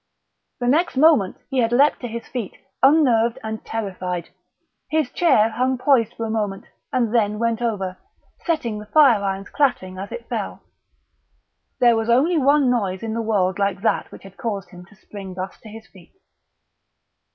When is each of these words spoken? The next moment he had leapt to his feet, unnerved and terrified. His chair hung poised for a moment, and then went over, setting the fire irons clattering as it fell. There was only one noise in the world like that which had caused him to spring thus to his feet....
The 0.59 0.67
next 0.67 0.97
moment 0.97 1.37
he 1.51 1.59
had 1.59 1.71
leapt 1.71 1.99
to 2.01 2.07
his 2.07 2.27
feet, 2.27 2.57
unnerved 2.81 3.37
and 3.43 3.63
terrified. 3.63 4.29
His 4.89 5.11
chair 5.11 5.49
hung 5.51 5.77
poised 5.77 6.15
for 6.17 6.25
a 6.25 6.31
moment, 6.31 6.65
and 6.91 7.13
then 7.13 7.37
went 7.37 7.61
over, 7.61 7.99
setting 8.43 8.79
the 8.79 8.87
fire 8.87 9.21
irons 9.23 9.49
clattering 9.49 9.99
as 9.99 10.11
it 10.11 10.27
fell. 10.27 10.63
There 11.79 11.95
was 11.95 12.09
only 12.09 12.39
one 12.39 12.67
noise 12.71 13.03
in 13.03 13.13
the 13.13 13.21
world 13.21 13.59
like 13.59 13.83
that 13.83 14.11
which 14.11 14.23
had 14.23 14.37
caused 14.37 14.71
him 14.71 14.85
to 14.87 14.95
spring 14.95 15.35
thus 15.35 15.59
to 15.59 15.69
his 15.69 15.85
feet.... 15.85 16.13